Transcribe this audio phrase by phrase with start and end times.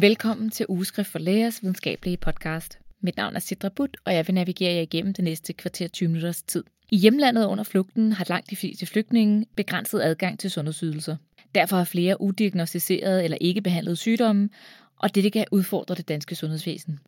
[0.00, 2.78] Velkommen til Ugeskrift for Lægers videnskabelige podcast.
[3.00, 6.08] Mit navn er Sidra Butt, og jeg vil navigere jer igennem det næste kvarter 20
[6.08, 6.64] minutters tid.
[6.90, 11.16] I hjemlandet under flugten har langt de fleste flygtninge begrænset adgang til sundhedsydelser.
[11.54, 14.48] Derfor har flere udiagnostiserede eller ikke behandlede sygdomme,
[14.96, 16.98] og det kan udfordre det danske sundhedsvæsen.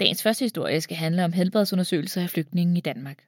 [0.00, 3.24] Dagens første historie skal handle om helbredsundersøgelser af flygtninge i Danmark.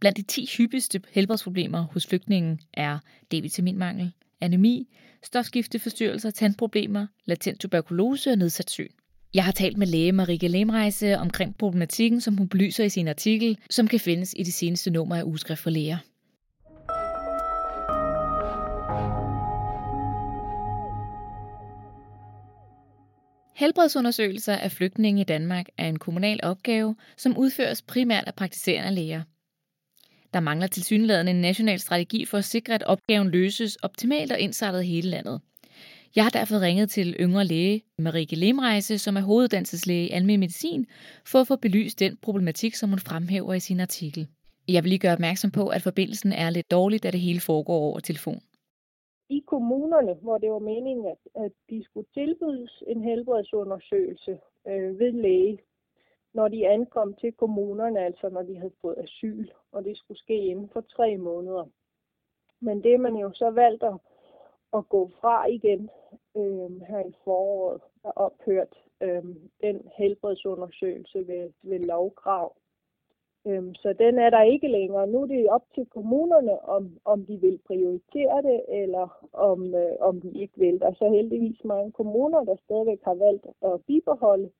[0.00, 2.98] Blandt de 10 hyppigste helbredsproblemer hos flygtningen er
[3.34, 4.88] D-vitaminmangel, anemi,
[5.24, 8.90] stofskifteforstyrrelser, tandproblemer, latent tuberkulose og nedsat syn.
[9.34, 13.58] Jeg har talt med læge Marike Lemrejse omkring problematikken, som hun belyser i sin artikel,
[13.70, 15.98] som kan findes i det seneste nummer af Ugeskrift for Læger.
[23.56, 29.22] Helbredsundersøgelser af flygtninge i Danmark er en kommunal opgave, som udføres primært af praktiserende læger.
[30.34, 34.84] Der mangler tilsyneladende en national strategi for at sikre, at opgaven løses optimalt og indsattet
[34.84, 35.40] hele landet.
[36.16, 40.86] Jeg har derfor ringet til yngre læge Marike Lemrejse, som er hoveduddannelseslæge i almindelig medicin,
[41.26, 44.28] for at få belyst den problematik, som hun fremhæver i sin artikel.
[44.68, 47.78] Jeg vil lige gøre opmærksom på, at forbindelsen er lidt dårlig, da det hele foregår
[47.88, 48.40] over telefon.
[49.30, 54.32] I kommunerne, hvor det var meningen, at, at de skulle tilbydes en helbredsundersøgelse
[54.68, 55.58] øh, ved læge,
[56.34, 60.36] når de ankom til kommunerne, altså når de havde fået asyl, og det skulle ske
[60.36, 61.66] inden for tre måneder.
[62.60, 63.98] Men det man jo så valgte at,
[64.74, 65.90] at gå fra igen
[66.36, 69.24] øh, her i foråret, er ophørt øh,
[69.60, 72.56] den helbredsundersøgelse ved, ved lovkrav.
[73.46, 75.06] Øh, så den er der ikke længere.
[75.06, 79.96] Nu er det op til kommunerne, om, om de vil prioritere det, eller om, øh,
[80.00, 80.80] om de ikke vil.
[80.80, 84.50] Der er så heldigvis mange kommuner, der stadigvæk har valgt at bibeholde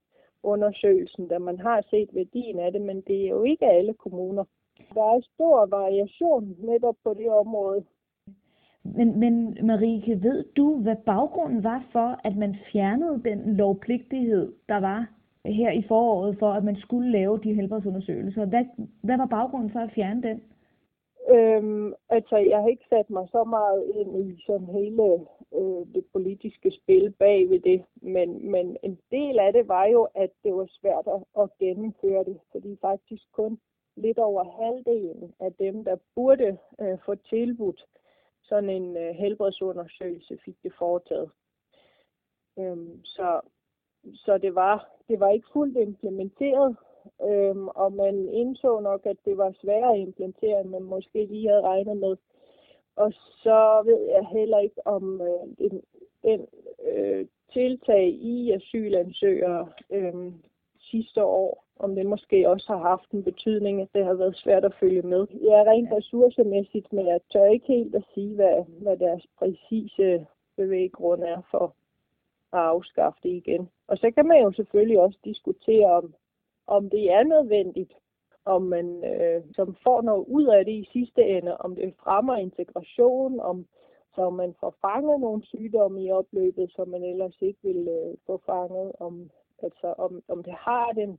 [0.43, 4.45] undersøgelsen, da man har set værdien af det, men det er jo ikke alle kommuner.
[4.95, 7.85] Der er stor variation netop på det område.
[8.85, 14.81] Men, men Marike, ved du, hvad baggrunden var for, at man fjernede den lovpligtighed, der
[14.81, 15.07] var
[15.45, 18.45] her i foråret, for at man skulle lave de helbredsundersøgelser?
[18.45, 18.65] Hvad,
[19.03, 20.43] hvad var baggrunden for at fjerne den?
[21.31, 24.97] Øhm, altså, jeg har ikke sat mig så meget ind i sådan hele
[25.55, 30.09] øh, det politiske spil bag ved det, men, men en del af det var jo,
[30.15, 33.59] at det var svært at, at gennemføre det, fordi faktisk kun
[33.97, 37.85] lidt over halvdelen af dem, der burde øh, få tilbudt
[38.43, 41.31] sådan en øh, helbredsundersøgelse, fik det foretaget.
[42.59, 43.41] Øhm, så
[44.15, 46.77] så det var, det var ikke fuldt implementeret,
[47.23, 51.49] øhm, og man indså nok, at det var sværere at implementere, end man måske lige
[51.49, 52.17] havde regnet med.
[52.97, 55.83] Og så ved jeg heller ikke, om øh, den,
[56.23, 56.47] den
[56.93, 60.33] øh, tiltag i asylansøgere øh,
[60.81, 64.65] sidste år, om det måske også har haft en betydning, at det har været svært
[64.65, 65.27] at følge med.
[65.31, 70.27] Jeg er rent ressourcemæssigt, men jeg tør ikke helt at sige, hvad, hvad deres præcise
[70.57, 71.75] bevæggrund er for
[72.53, 73.69] at afskaffe det igen.
[73.87, 76.15] Og så kan man jo selvfølgelig også diskutere, om,
[76.67, 77.93] om det er nødvendigt,
[78.45, 82.37] om man øh, som får noget ud af det i sidste ende, om det fremmer
[82.37, 83.67] integration, om
[84.15, 88.43] så man får fanget nogle sygdomme i opløbet, som man ellers ikke vil øh, få
[88.47, 89.31] fanget, om,
[89.63, 91.19] altså, om, om det har den,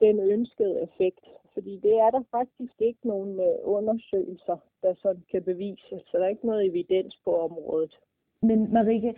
[0.00, 1.26] den ønskede effekt.
[1.54, 6.24] Fordi det er der faktisk ikke nogen øh, undersøgelser, der sådan kan bevise, så der
[6.24, 7.98] er ikke noget evidens på området.
[8.42, 9.14] Men Marike,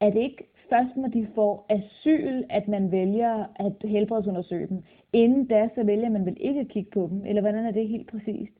[0.00, 4.82] er det ikke først, når de får asyl, at man vælger at helbredsundersøge dem?
[5.12, 7.24] Inden da, så vælger man vel ikke at kigge på dem?
[7.24, 8.52] Eller hvordan er det helt præcist?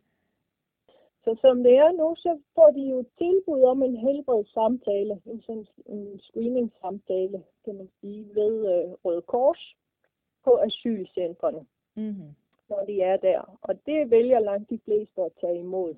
[1.24, 5.66] Så som det er nu, så får de jo tilbud om en helbredssamtale, en sådan
[5.86, 9.76] en screening-samtale, kan man sige, ved øh, Røde Kors
[10.44, 12.30] på asylcentrene, mm-hmm.
[12.68, 13.58] når de er der.
[13.62, 15.94] Og det vælger langt de fleste at tage imod.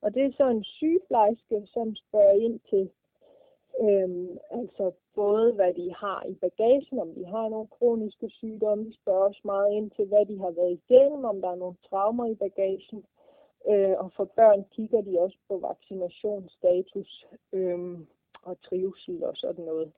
[0.00, 2.90] Og det er så en sygeplejerske, som spørger ind til
[3.80, 8.92] Øhm, altså både hvad de har i bagagen, om de har nogle kroniske sygdomme, Vi
[8.92, 12.26] spørger også meget ind til, hvad de har været igennem, om der er nogle traumer
[12.26, 13.04] i bagagen.
[13.68, 17.98] Øh, og for børn kigger de også på vaccinationsstatus øh,
[18.42, 19.92] og trivsel og sådan noget.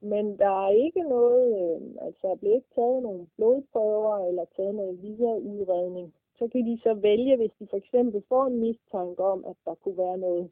[0.00, 4.74] Men der er ikke noget, øh, altså der bliver ikke taget nogle blodprøver eller taget
[4.74, 6.14] noget videre udredning.
[6.38, 9.74] Så kan de så vælge, hvis de for eksempel får en mistanke om, at der
[9.74, 10.50] kunne være noget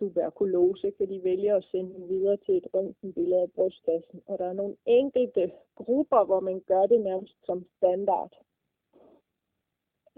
[0.00, 4.22] tuberkulose, kan de vælge at sende dem videre til et røntgenbillede af brystkassen.
[4.26, 8.32] Og der er nogle enkelte grupper, hvor man gør det nærmest som standard.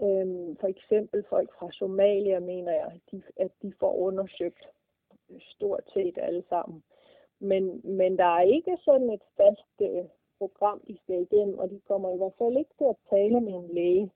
[0.01, 4.67] Øhm, for eksempel folk fra Somalia, mener jeg, at de, at de får undersøgt
[5.39, 6.83] stort set alle sammen.
[7.39, 10.05] Men, men der er ikke sådan et fast øh,
[10.37, 13.53] program, de skal igennem, og de kommer i hvert fald ikke til at tale med
[13.53, 14.11] en læge.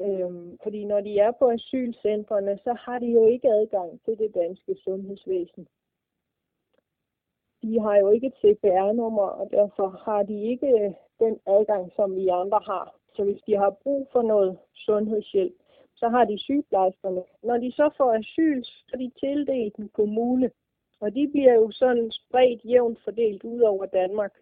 [0.00, 4.34] Øhm, fordi når de er på asylcentrene, så har de jo ikke adgang til det
[4.34, 5.66] danske sundhedsvæsen.
[7.62, 12.16] de har jo ikke et CPR-nummer, og derfor har de ikke øh, den adgang, som
[12.16, 12.94] vi andre har.
[13.16, 15.54] Så hvis de har brug for noget sundhedshjælp,
[15.96, 17.22] så har de sygeplejerskerne.
[17.42, 20.50] Når de så får asyl, så er de tildelt en kommune.
[21.00, 24.34] Og de bliver jo sådan spredt jævnt fordelt ud over Danmark.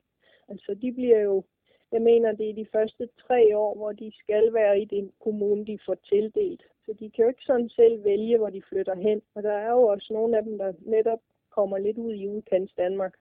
[0.49, 1.43] Altså de bliver jo,
[1.93, 5.67] jeg mener det er de første tre år, hvor de skal være i den kommune,
[5.67, 6.63] de får tildelt.
[6.85, 9.23] Så de kan jo ikke sådan selv vælge, hvor de flytter hen.
[9.35, 12.73] Og der er jo også nogle af dem, der netop kommer lidt ud i udkants
[12.75, 13.15] Danmark.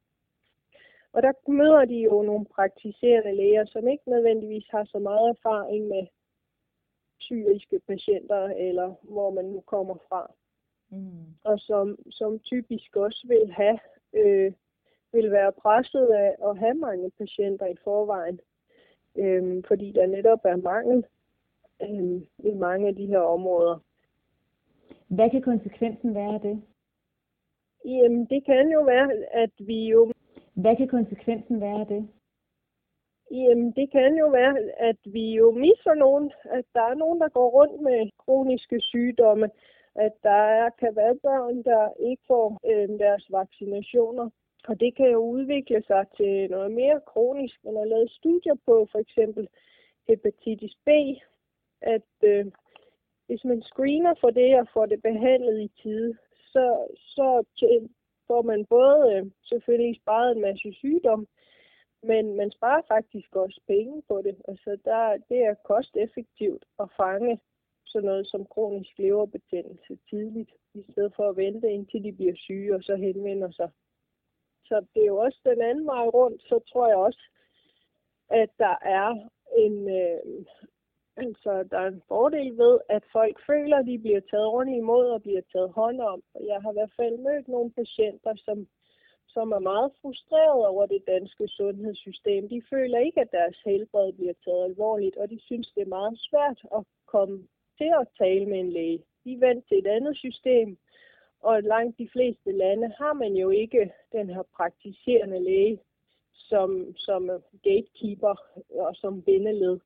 [1.13, 5.87] Og der møder de jo nogle praktiserende læger, som ikke nødvendigvis har så meget erfaring
[5.87, 6.07] med
[7.19, 10.31] syriske patienter, eller hvor man nu kommer fra.
[10.89, 11.25] Mm.
[11.43, 13.79] Og som, som typisk også vil have,
[14.13, 14.53] øh,
[15.13, 18.39] vil være presset af at have mange patienter i forvejen,
[19.17, 21.05] øh, fordi der netop er mangel
[21.81, 22.21] øh,
[22.51, 23.79] i mange af de her områder.
[25.07, 26.61] Hvad kan konsekvensen være af det?
[27.85, 30.11] Jamen, det kan jo være, at vi jo...
[30.53, 32.07] Hvad kan konsekvensen være af det?
[33.31, 37.29] Jamen, det kan jo være, at vi jo misser nogen, at der er nogen, der
[37.29, 39.49] går rundt med kroniske sygdomme,
[39.95, 44.29] at der er, kan være børn, der ikke får øh, deres vaccinationer.
[44.67, 47.55] Og det kan jo udvikle sig til noget mere kronisk.
[47.63, 49.47] Man har lavet studier på for eksempel
[50.07, 50.89] hepatitis B,
[51.81, 52.45] at øh,
[53.27, 56.17] hvis man screener for det og får det behandlet i tide,
[56.53, 57.43] så, så
[58.27, 61.27] får man både øh, selvfølgelig sparet en masse sygdom,
[62.03, 64.35] men man sparer faktisk også penge på det.
[64.47, 67.39] Altså der, det er kosteffektivt at fange
[67.85, 72.75] sådan noget som kronisk leverbetændelse tidligt, i stedet for at vente indtil de bliver syge
[72.75, 73.69] og så henvender sig.
[74.71, 77.23] Så det er jo også den anden vej rundt, så tror jeg også,
[78.29, 79.09] at der er
[79.65, 80.19] en, øh,
[81.17, 85.05] altså, der er en fordel ved, at folk føler, at de bliver taget ordentligt imod
[85.15, 86.19] og bliver taget hånd om.
[86.51, 88.67] Jeg har i hvert fald mødt nogle patienter, som
[89.35, 92.49] som er meget frustrerede over det danske sundhedssystem.
[92.49, 96.15] De føler ikke, at deres helbred bliver taget alvorligt, og de synes, det er meget
[96.29, 97.37] svært at komme
[97.77, 99.03] til at tale med en læge.
[99.23, 100.77] De er vant til et andet system,
[101.41, 105.79] og langt de fleste lande har man jo ikke den her praktiserende læge
[106.33, 107.29] som, som
[107.63, 108.35] gatekeeper
[108.69, 109.79] og som bindeled.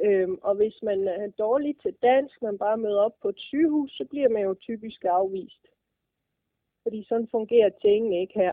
[0.00, 3.90] Øhm, og hvis man er dårlig til dansk, man bare møder op på et sygehus,
[3.90, 5.66] så bliver man jo typisk afvist
[6.82, 8.52] fordi sådan fungerer tingene ikke her.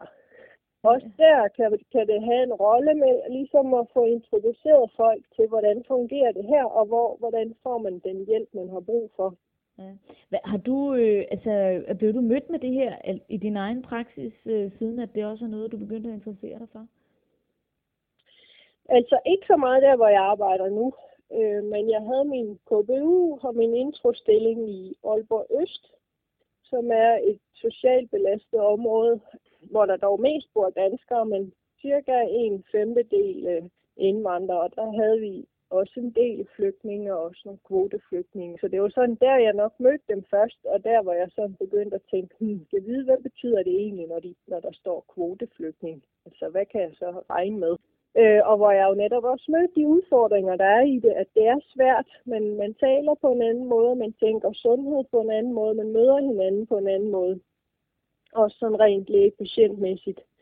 [0.83, 5.47] Også der kan, kan det have en rolle med ligesom at få introduceret folk til,
[5.47, 9.35] hvordan fungerer det her, og hvor, hvordan får man den hjælp, man har brug for.
[9.79, 9.91] Ja.
[10.29, 14.33] Hvad, har du, øh, altså, blev du mødt med det her i din egen praksis,
[14.45, 16.87] øh, siden at det også er noget, du begyndte at interessere dig for?
[18.89, 20.93] Altså ikke så meget der, hvor jeg arbejder nu,
[21.37, 25.91] øh, men jeg havde min KBU og min introstilling i Aalborg Øst,
[26.63, 29.19] som er et socialt belastet område,
[29.71, 33.63] hvor der dog mest bor danskere, men cirka en femtedel øh,
[33.97, 38.57] indvandrere, og der havde vi også en del flygtninge og også nogle kvoteflygtninge.
[38.61, 41.55] Så det var sådan der, jeg nok mødte dem først, og der var jeg sådan
[41.55, 45.05] begyndt at tænke, hmm, skal vide, hvad betyder det egentlig, når, de, når der står
[45.13, 46.03] kvoteflygtning?
[46.25, 47.75] Altså, hvad kan jeg så regne med?
[48.17, 51.27] Øh, og hvor jeg jo netop også mødte de udfordringer, der er i det, at
[51.35, 55.31] det er svært, men man taler på en anden måde, man tænker sundhed på en
[55.31, 57.39] anden måde, man møder hinanden på en anden måde.
[58.33, 60.17] Også sådan rent lægepatientmæssigt.
[60.17, 60.36] patientmæssigt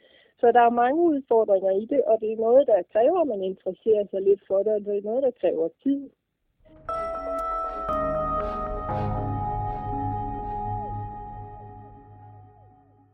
[0.45, 3.41] så der er mange udfordringer i det, og det er noget, der kræver, at man
[3.51, 5.99] interesserer sig lidt for det, og det er noget, der kræver tid.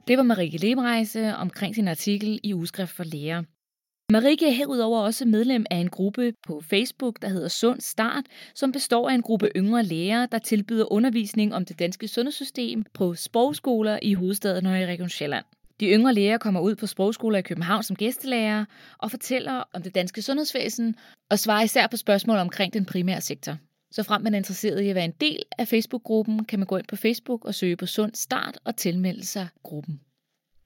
[0.08, 3.44] Det var Marike Lemrejse omkring sin artikel i Ugeskrift for Læger.
[4.12, 8.72] Marike er herudover også medlem af en gruppe på Facebook, der hedder Sund Start, som
[8.72, 14.00] består af en gruppe yngre læger, der tilbyder undervisning om det danske sundhedssystem på sprogskoler
[14.02, 15.46] i hovedstaden og i Region Sjælland.
[15.82, 18.66] De yngre læger kommer ud på sprogskoler i København som gæstelærer
[18.98, 20.96] og fortæller om det danske sundhedsvæsen
[21.30, 23.58] og svarer især på spørgsmål omkring den primære sektor.
[23.92, 26.78] Så frem man er interesseret i at være en del af Facebook-gruppen, kan man gå
[26.78, 30.02] ind på Facebook og søge på Sund Start og tilmelde sig gruppen.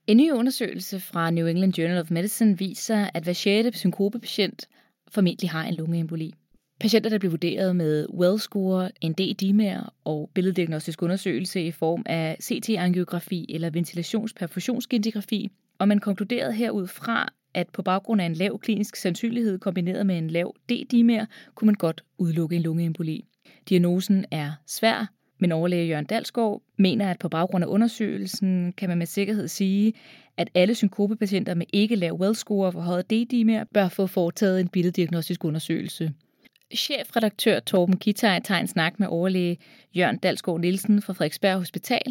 [0.07, 4.67] En ny undersøgelse fra New England Journal of Medicine viser, at hver sjette synkopepatient
[5.12, 6.34] formentlig har en lungeemboli.
[6.79, 13.46] Patienter, der blev vurderet med WELL-score, en D-dimer og billeddiagnostisk undersøgelse i form af CT-angiografi
[13.50, 20.05] eller ventilationsperfusionsgindigrafi, og man konkluderede herudfra, at på baggrund af en lav klinisk sandsynlighed kombineret
[20.05, 23.25] med en lav D-dimer, kunne man godt udelukke en lungeemboli.
[23.70, 28.98] Diagnosen er svær, men overlæge Jørgen Dalsgaard mener, at på baggrund af undersøgelsen kan man
[28.98, 29.94] med sikkerhed sige,
[30.38, 35.46] at alle synkopepatienter med ikke lav well-score og forhøjet D-dimer bør få foretaget en billeddiagnostisk
[35.46, 36.13] undersøgelse.
[36.75, 39.58] Chefredaktør Torben Kitaj tager en snak med overlæge
[39.98, 42.08] Jørgen Dalsgaard Nielsen fra Frederiksberg Hospital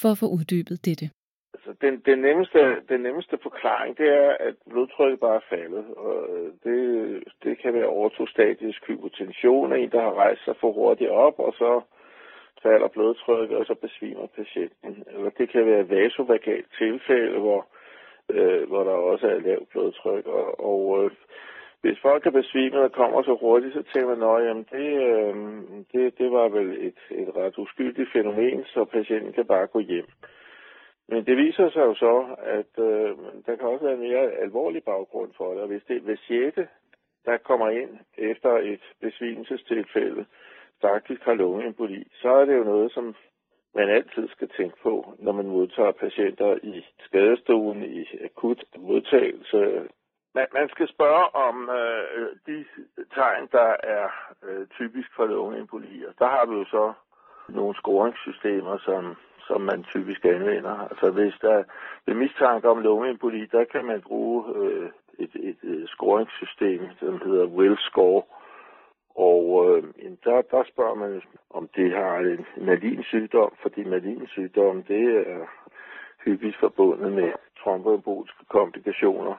[0.00, 1.06] for at få uddybet dette.
[1.54, 5.84] Altså den, den, nemmeste, den nemmeste forklaring, det er, at blodtrykket bare er faldet.
[5.96, 6.78] Og øh, det,
[7.44, 11.80] det kan være ortostatisk hypotension, en, der har rejst sig for hurtigt op, og så
[12.62, 15.04] falder blodtrykket, og så besvimer patienten.
[15.14, 17.66] Eller det kan være vasovagalt tilfælde, hvor,
[18.30, 20.26] øh, hvor der også er lavt blodtryk.
[20.26, 21.10] Og, og øh,
[21.86, 25.34] hvis folk er besvimet og kommer så hurtigt, så tænker man, at jamen det, øh,
[25.92, 30.08] det, det var vel et, et ret uskyldigt fænomen, så patienten kan bare gå hjem.
[31.08, 32.14] Men det viser sig jo så,
[32.58, 33.10] at øh,
[33.46, 35.62] der kan også være en mere alvorlig baggrund for det.
[35.62, 36.70] Og hvis det er 6.
[37.24, 40.26] der kommer ind efter et besvimelsestilfælde,
[40.80, 43.14] faktisk har lungeemboli, så er det jo noget, som
[43.74, 49.88] man altid skal tænke på, når man modtager patienter i skadestuen, i akut modtagelse.
[50.36, 52.64] Man, man skal spørge om øh, øh, de
[53.14, 54.06] tegn, der er
[54.46, 56.12] øh, typisk for lungeembolier.
[56.18, 56.92] Der har vi jo så
[57.48, 59.16] nogle scoringssystemer, som
[59.48, 60.78] som man typisk anvender.
[60.90, 61.64] Altså hvis der
[62.06, 67.46] er mistanke om lungeemboli, der kan man bruge øh, et, et, et scoringssystem, som hedder
[67.46, 68.22] Will Score.
[69.14, 69.82] Og øh,
[70.24, 75.46] der, der spørger man, om det har en malinsygdom, fordi malinsygdom, det er
[76.24, 79.34] hyppigt forbundet med tromboemboliske komplikationer.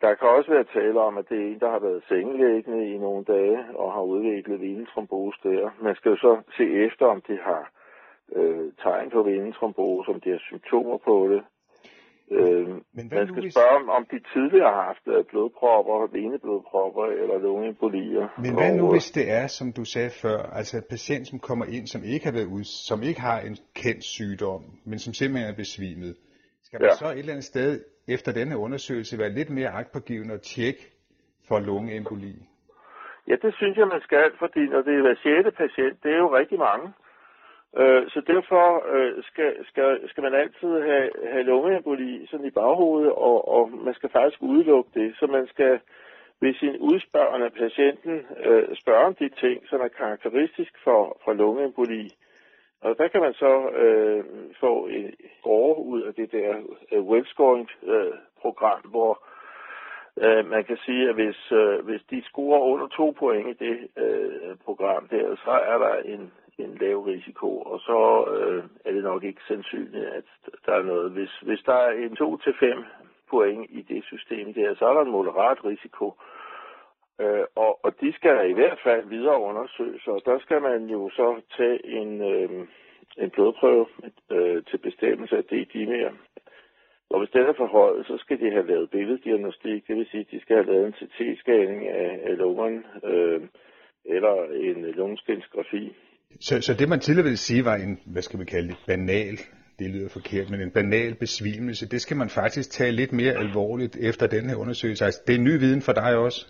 [0.00, 2.98] Der kan også være tale om, at det er en, der har været sengelæggende i
[2.98, 5.70] nogle dage og har udviklet venetrombose der.
[5.82, 7.62] Man skal jo så se efter, om det har
[8.36, 11.42] øh, tegn på venetrombose, om de har symptomer på det.
[12.30, 13.54] Øh, Men hvad man skal hvis...
[13.54, 18.26] spørge, om, om de tidligere har haft øh, blodpropper, veneblodpropper eller lungeembolier.
[18.44, 21.64] Men hvad nu, hvis det er, som du sagde før, altså en patient, som kommer
[21.64, 25.50] ind, som ikke har været ud, som ikke har en kendt sygdom, men som simpelthen
[25.52, 26.16] er besvimet.
[26.64, 26.94] Skal man ja.
[26.94, 30.82] så et eller andet sted efter denne undersøgelse være lidt mere agtpågivende og tjekke
[31.48, 32.34] for lungeemboli?
[33.28, 36.18] Ja, det synes jeg, man skal, fordi når det er hver sjette patient, det er
[36.18, 36.92] jo rigtig mange.
[37.76, 43.12] Øh, så derfor øh, skal, skal, skal man altid have, have lungeemboli sådan i baghovedet,
[43.12, 45.16] og, og man skal faktisk udelukke det.
[45.18, 45.80] Så man skal
[46.40, 52.14] ved sin udspørgende patienten øh, spørge om de ting, som er karakteristisk for, for lungeemboli.
[52.80, 54.24] Og der kan man så øh,
[54.60, 56.56] få en score ud af det der
[56.92, 59.22] øh, wellscoring-program, øh, hvor
[60.16, 63.88] øh, man kan sige, at hvis, øh, hvis de scorer under to point i det
[63.96, 69.02] øh, program der, så er der en, en lav risiko, og så øh, er det
[69.02, 70.24] nok ikke sandsynligt, at
[70.66, 71.10] der er noget.
[71.10, 72.84] Hvis, hvis der er en 2-5
[73.30, 76.06] point i det system der, så er der en moderat risiko.
[76.06, 76.37] Øh,
[77.20, 81.10] Øh, og, og de skal i hvert fald videre undersøges, og der skal man jo
[81.10, 82.50] så tage en, øh,
[83.22, 83.86] en blodprøve
[84.30, 86.12] øh, til bestemmelse af D-dimer.
[87.10, 90.30] Og hvis den er forhøjet, så skal de have lavet billeddiagnostik, det vil sige, at
[90.30, 93.40] de skal have lavet en CT-scanning af, af lungerne, øh,
[94.04, 94.34] eller
[94.68, 95.96] en lungeskinsgrafi.
[96.40, 99.36] Så, så det man tidligere ville sige var en, hvad skal vi kalde det, banal,
[99.78, 103.96] det lyder forkert, men en banal besvimelse, det skal man faktisk tage lidt mere alvorligt
[103.96, 105.04] efter den her undersøgelse.
[105.04, 106.46] Altså, det er ny viden for dig også?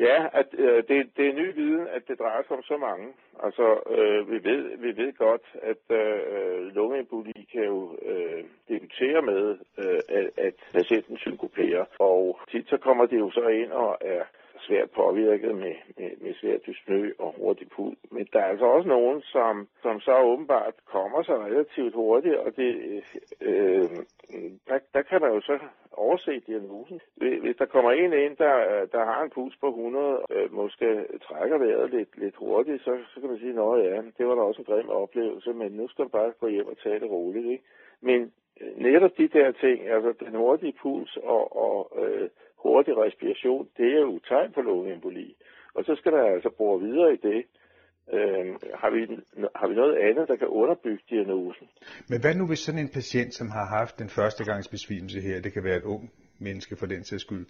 [0.00, 3.08] Ja, at, øh, det, det er ny viden, at det drejer sig om så mange.
[3.42, 3.66] Altså,
[3.96, 10.00] øh, vi, ved, vi ved godt, at øh, lungeemboli kan jo øh, debutere med, øh,
[10.08, 11.84] at, at patienten synkoperer.
[11.98, 14.22] Og tit så kommer det jo så ind og er
[14.60, 17.96] svært påvirket med, med, med svært dyspnø og hurtig pul.
[18.10, 22.56] Men der er altså også nogen, som, som så åbenbart kommer sig relativt hurtigt, og
[22.56, 23.02] det,
[23.40, 23.90] øh,
[24.68, 25.58] der, der kan man jo så
[25.92, 27.00] overse diagnosen.
[27.16, 31.58] Hvis der kommer en ind, der, der har en puls på 100, øh, måske trækker
[31.58, 34.62] vejret lidt, lidt hurtigt, så, så kan man sige, at ja, det var da også
[34.62, 37.46] en grim oplevelse, men nu skal man bare gå hjem og tage det roligt.
[37.46, 37.64] Ikke?
[38.00, 42.28] Men øh, netop de der ting, altså den hurtige puls og, og øh,
[42.62, 45.36] hurtig respiration, det er jo tegn på lungeemboli.
[45.74, 47.40] Og så skal der altså bore videre i det.
[48.16, 48.46] Øh,
[48.82, 49.00] har, vi,
[49.60, 51.66] har vi noget andet, der kan underbygge diagnosen?
[52.08, 55.64] Men hvad nu hvis sådan en patient, som har haft en førstegangsbesvimelse her, det kan
[55.64, 57.46] være et ung menneske for den sags skyld,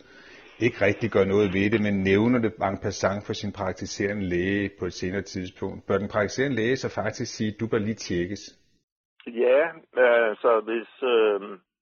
[0.65, 4.71] ikke rigtig gør noget ved det, men nævner det en passant for sin praktiserende læge
[4.79, 5.87] på et senere tidspunkt.
[5.87, 8.43] Bør den praktiserende læge så faktisk sige, at du bør lige tjekkes?
[9.27, 9.61] Ja,
[10.07, 11.41] altså hvis, øh,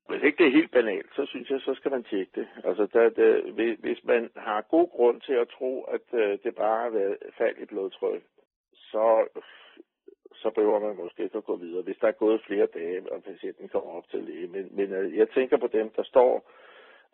[0.08, 2.48] hvis ikke det er helt banalt, så synes jeg, så skal man tjekke det.
[2.64, 6.82] Altså, der, der, hvis man har god grund til at tro, at øh, det bare
[6.82, 8.22] har været fald i blodtryk,
[8.72, 9.26] så,
[10.34, 13.22] så behøver man måske ikke at gå videre, hvis der er gået flere dage, og
[13.22, 14.46] patienten kommer op til læge.
[14.46, 16.50] Men, men øh, jeg tænker på dem, der står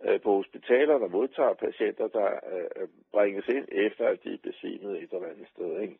[0.04, 4.38] øh, på hospitaler, der modtager patienter, der øh, øh, bringes ind efter, at de er
[4.42, 5.80] besvimet et eller andet sted.
[5.80, 5.96] Ikke?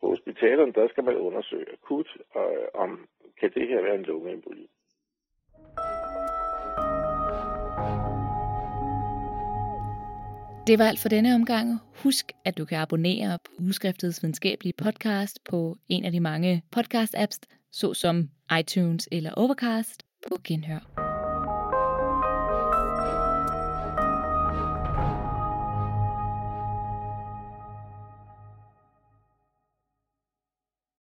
[0.00, 3.08] På hospitalerne, der skal man undersøge akut, øh, om
[3.40, 4.68] kan det her være en lungeemboli.
[10.68, 11.78] Det var alt for denne omgang.
[12.02, 17.38] Husk, at du kan abonnere på Ugeskriftets videnskabelige podcast på en af de mange podcast-apps,
[17.72, 20.97] såsom iTunes eller Overcast på Genhør.